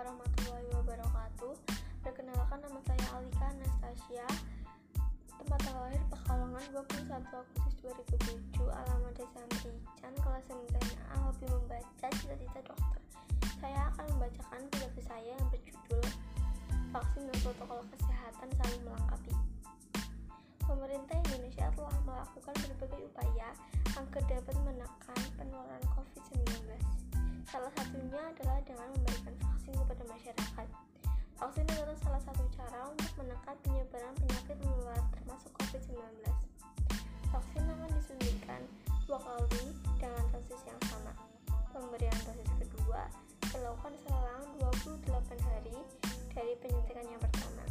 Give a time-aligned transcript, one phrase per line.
[0.00, 1.52] warahmatullahi wabarakatuh.
[2.00, 4.24] Perkenalkan nama saya Alika Anastasia.
[5.36, 13.00] Tempat lahir Pekalongan 21 Agustus 2007 Alamat Desa Merican Kelas 9A Hobi membaca Cita-cita dokter.
[13.60, 16.04] Saya akan membacakan buku saya yang berjudul
[16.96, 19.36] Vaksin dan protokol kesehatan saling melengkapi.
[20.64, 23.52] Pemerintah Indonesia telah melakukan berbagai upaya
[24.00, 26.72] agar dapat menekan penularan COVID-19
[27.50, 29.34] salah satunya adalah dengan memberikan
[29.90, 30.68] kepada masyarakat
[31.42, 35.98] Vaksin adalah salah satu cara untuk menekan penyebaran penyakit menular termasuk COVID-19.
[37.34, 38.62] Vaksin akan disuntikan
[39.10, 41.10] dua kali dengan dosis yang sama.
[41.74, 43.02] Pemberian dosis kedua
[43.50, 45.10] dilakukan selang 28
[45.42, 45.74] hari
[46.38, 47.64] dari penyuntikan yang pertama.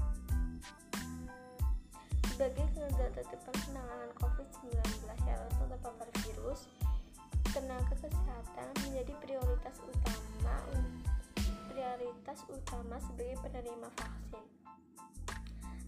[2.36, 4.76] Sebagai garda terdepan penanganan COVID-19
[5.23, 6.67] yaitu terpapar virus,
[7.56, 9.48] tenaga kesehatan menjadi prioritas
[12.00, 14.45] prioritas utama sebagai penerima vaksin.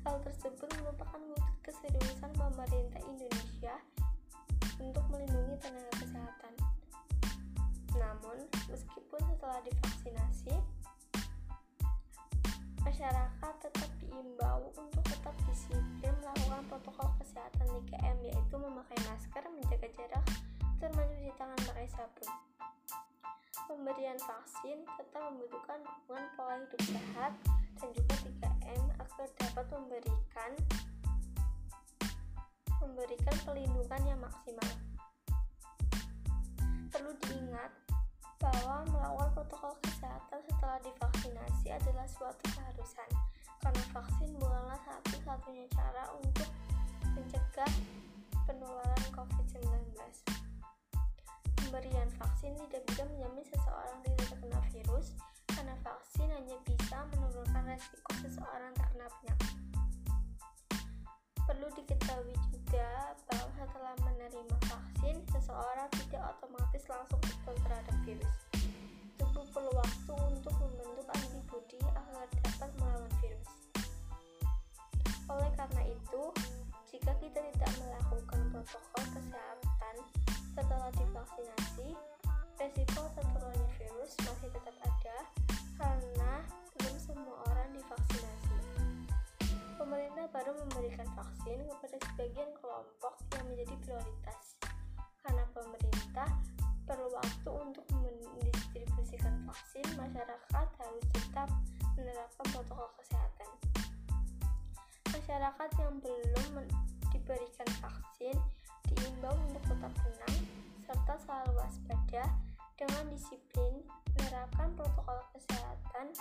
[0.04, 3.80] Hal tersebut merupakan wujud keseriusan pemerintah Indonesia
[4.84, 6.53] untuk melindungi tenaga kesehatan.
[7.95, 10.52] Namun, meskipun setelah divaksinasi,
[12.84, 20.25] masyarakat tetap diimbau untuk tetap disiplin melakukan protokol kesehatan 3M yaitu memakai masker, menjaga jarak,
[20.75, 22.51] dan mencuci tangan pakai sabun
[23.72, 27.32] pemberian vaksin tetap membutuhkan dukungan pola hidup sehat
[27.80, 30.52] dan juga 3M agar dapat memberikan
[32.84, 34.72] memberikan perlindungan yang maksimal.
[36.92, 37.72] Perlu diingat
[38.44, 43.10] bahwa melakukan protokol kesehatan setelah divaksinasi adalah suatu keharusan
[43.64, 46.50] karena vaksin bukanlah satu-satunya cara untuk
[47.16, 47.72] mencegah
[48.44, 50.31] penularan COVID-19
[51.72, 55.16] pemberian vaksin tidak bisa menjamin seseorang tidak terkena virus
[55.56, 59.56] karena vaksin hanya bisa menurunkan resiko seseorang terkena penyakit.
[61.48, 68.36] Perlu diketahui juga bahwa setelah menerima vaksin, seseorang tidak otomatis langsung tertular terhadap virus.
[69.16, 73.52] Tubuh perlu waktu untuk membentuk antibodi agar dapat melawan virus.
[75.31, 76.24] Oleh karena itu,
[76.92, 79.50] jika kita tidak melakukan protokol kesehatan
[80.62, 81.98] setelah divaksinasi,
[82.62, 85.18] resiko tertularnya virus masih tetap ada
[85.74, 86.34] karena
[86.78, 88.58] belum semua orang divaksinasi.
[89.82, 94.62] Pemerintah baru memberikan vaksin kepada sebagian kelompok yang menjadi prioritas
[95.26, 96.30] karena pemerintah
[96.86, 101.50] perlu waktu untuk mendistribusikan vaksin, masyarakat harus tetap
[101.98, 103.50] menerapkan protokol kesehatan.
[105.10, 106.70] Masyarakat yang belum
[107.10, 108.38] diberikan vaksin
[110.91, 112.24] serta selalu waspada
[112.75, 113.79] dengan disiplin
[114.12, 116.12] menerapkan protokol kesehatan.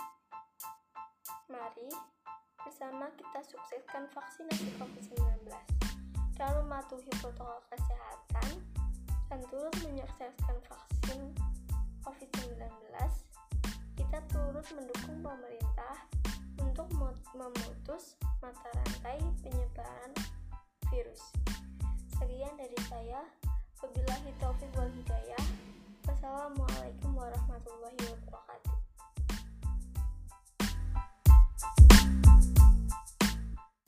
[1.51, 1.91] Mari
[2.63, 5.51] bersama kita sukseskan vaksinasi COVID-19
[6.39, 8.63] dan mematuhi protokol kesehatan
[9.27, 11.35] dan turut menyukseskan vaksin
[12.07, 12.63] COVID-19.
[13.99, 15.99] Kita turut mendukung pemerintah
[16.63, 16.87] untuk
[17.35, 20.15] memutus mata rantai penyebaran
[26.41, 27.00] Sekian dari